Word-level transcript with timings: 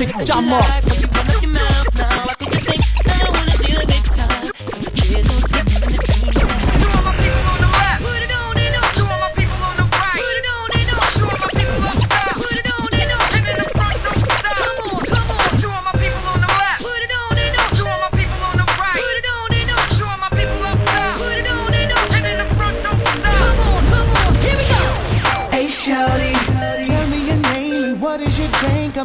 a 0.00 0.24
Jam 0.24 0.52
up. 0.52 2.33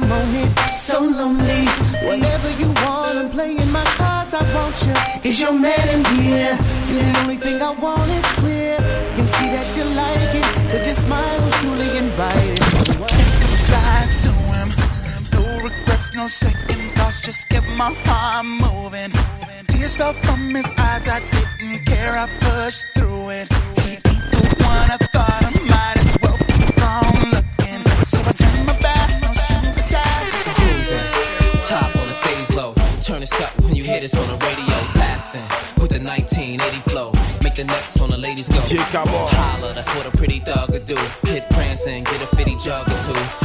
I'm 0.00 0.12
on 0.12 0.34
it, 0.36 0.56
so 0.70 1.00
lonely. 1.00 1.66
Whatever 2.06 2.50
you 2.50 2.68
want, 2.84 3.18
I'm 3.18 3.30
playing 3.30 3.70
my 3.72 3.84
cards. 3.98 4.32
I 4.32 4.42
want 4.54 4.76
you. 4.86 4.94
Is 5.28 5.40
your 5.40 5.52
man 5.52 5.86
in 5.92 6.04
here? 6.22 6.56
You're 6.88 7.02
The 7.02 7.18
only 7.20 7.36
thing 7.36 7.60
I 7.60 7.70
want 7.72 8.08
is 8.08 8.30
clear. 8.38 8.76
I 8.78 9.12
can 9.16 9.26
see 9.26 9.48
that 9.48 9.66
you 9.76 9.84
like 9.98 10.34
it, 10.40 10.70
cause 10.70 10.86
your 10.86 10.94
smile 10.94 11.40
was 11.42 11.54
truly 11.60 11.98
invited. 11.98 12.60
Ride 13.74 14.10
to 14.22 14.32
him. 14.54 14.68
No 15.34 15.42
regrets, 15.66 16.14
no 16.14 16.28
second 16.28 16.80
thoughts, 16.94 17.20
just 17.20 17.48
get 17.48 17.64
my 17.76 17.92
heart 18.06 18.46
moving. 18.46 19.10
Tears 19.66 19.96
fell 19.96 20.12
from 20.12 20.54
his 20.54 20.70
eyes, 20.78 21.08
I 21.08 21.20
didn't 21.32 21.84
care, 21.86 22.16
I 22.16 22.28
pushed 22.46 22.86
through 22.94 23.30
it. 23.30 23.52
He 23.82 23.90
ain't 23.94 24.04
the 24.04 24.42
one 24.62 24.90
I 24.94 24.98
thought 25.10 25.42
I 25.42 25.50
might 25.66 25.97
up 34.04 34.10
when 34.14 34.14
you 34.14 34.14
hear 34.14 34.14
this 34.14 34.14
on 34.14 34.26
the 34.28 34.44
radio. 34.44 34.92
Blasting 34.94 35.42
with 35.80 35.90
the 35.90 36.00
1980 36.00 36.90
flow. 36.90 37.12
Make 37.42 37.56
the 37.56 37.64
necks 37.64 38.00
on 38.00 38.10
the 38.10 38.18
ladies 38.18 38.48
go. 38.48 38.60
Holla, 38.94 39.74
that's 39.74 39.88
what 39.94 40.06
a 40.06 40.16
pretty 40.16 40.40
thug 40.40 40.70
could 40.70 40.86
do. 40.86 40.96
Hit 41.24 41.48
prancing, 41.50 42.04
get 42.04 42.22
a 42.22 42.36
fitty 42.36 42.56
jug 42.56 42.88
or 42.88 43.12
two. 43.12 43.37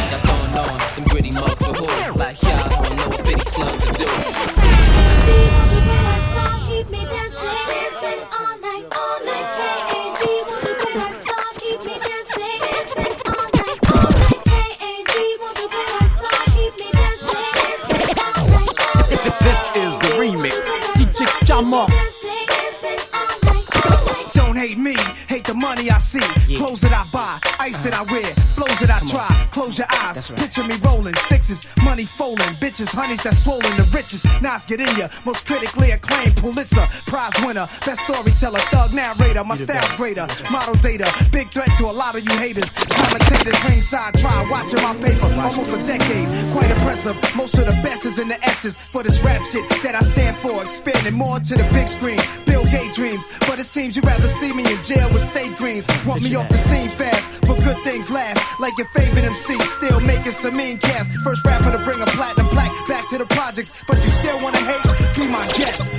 DJ 21.63 21.69
Camor. 21.69 21.87
Dancing, 21.87 22.45
dancing 22.47 23.09
all 23.13 23.53
night, 23.53 23.67
all 23.85 24.05
night. 24.05 24.33
Don't 24.33 24.55
hate 24.55 24.77
me, 24.77 24.95
hate 25.27 25.45
the 25.45 25.53
money 25.53 25.89
I 25.89 25.97
see. 25.97 26.19
Clothes 26.55 26.81
that 26.81 26.93
I 26.93 27.07
buy, 27.11 27.39
ice 27.59 27.79
that 27.83 27.93
I 27.93 28.03
wear, 28.03 28.25
flows 28.55 28.79
that 28.79 28.89
I 28.91 28.99
try. 29.07 29.47
Close 29.51 29.77
your 29.77 29.87
eyes, 30.01 30.29
picture 30.31 30.63
me 30.63 30.75
rolling 30.83 31.15
sixes, 31.29 31.65
money 31.83 32.05
folding, 32.05 32.53
bitches, 32.59 32.93
honeys 32.93 33.23
that 33.23 33.35
swollen 33.35 33.75
the 33.77 33.87
richest. 33.93 34.25
Nas 34.41 34.65
get 34.65 34.81
in 34.81 34.95
ya, 34.97 35.07
most 35.25 35.45
critically 35.47 35.91
acclaimed 35.91 36.37
Pulitzer 36.37 36.87
Prize 37.07 37.33
winner, 37.45 37.67
best 37.85 38.01
storyteller, 38.01 38.59
thug 38.71 38.93
narrator, 38.93 39.43
my 39.43 39.55
style's 39.55 39.93
greater, 39.95 40.27
model 40.51 40.75
data, 40.75 41.07
big 41.31 41.49
threat 41.51 41.69
to 41.77 41.85
a 41.85 41.93
lot 41.93 42.15
of 42.15 42.23
you 42.23 42.37
haters. 42.37 42.69
Commentators 42.69 43.52
ringside, 43.83 44.14
try 44.20 44.45
watching 44.49 44.82
my 44.82 44.94
paper, 44.95 45.27
almost 45.42 45.73
a 45.73 45.80
decade, 45.88 46.27
quite 46.54 46.70
impressive. 46.70 47.16
Most 47.36 47.55
of 47.55 47.66
the 47.66 47.77
best 47.83 48.05
is 48.05 48.20
in 48.20 48.27
the 48.27 48.39
S's 48.44 48.76
for 48.76 49.04
this 49.04 49.20
rap 49.21 49.42
shit 49.42 49.67
that 49.83 49.95
I 49.95 50.02
stand 50.02 50.38
for, 50.38 50.61
expanding 50.61 51.14
more 51.14 51.39
to 51.39 51.55
the 51.55 51.67
big 51.73 51.88
screen. 51.88 52.20
Bill 52.45 52.64
Gates 52.66 52.95
dreams, 52.95 53.26
but 53.48 53.60
it 53.60 53.66
seems 53.66 53.95
you'd 53.95 54.05
rather 54.05 54.27
see 54.27 54.54
me 54.54 54.64
in 54.64 54.80
jail 54.83 55.08
with 55.14 55.23
state 55.23 55.55
greens. 55.58 55.86
Want 56.05 56.23
me 56.23 56.36
off 56.36 56.49
the 56.49 56.58
scene 56.58 56.89
fast, 56.89 57.23
but 57.42 57.58
good 57.64 57.77
things 57.83 58.10
last. 58.10 58.39
Like 58.60 58.77
your 58.77 58.88
favorite 58.95 59.26
MC, 59.26 59.60
still 59.60 59.99
making 60.02 60.32
some 60.32 60.55
mean 60.55 60.77
cash. 60.77 61.08
First 61.23 61.45
rapper 61.45 61.76
to 61.76 61.83
bring 61.83 62.02
a 62.02 62.08
platinum 62.08 62.48
black 62.52 62.72
back 62.88 63.08
to 63.10 63.17
the 63.17 63.26
projects, 63.26 63.72
but 63.88 63.98
you 64.04 64.10
still 64.10 64.39
wanna 64.42 64.64
hate? 64.64 64.83
Be 65.16 65.27
my 65.27 65.45
guest. 65.58 65.89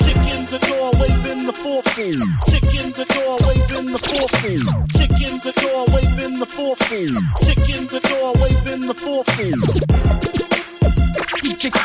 Kick 0.00 0.20
in 0.32 0.46
the 0.48 0.60
door, 0.68 0.92
waving 1.00 1.40
in 1.40 1.46
the 1.46 1.52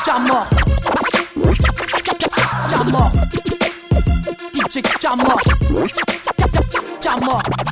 Camor. 0.10 0.48
Camor. 2.68 3.12
DJ. 4.54 4.82
Camor. 7.00 7.69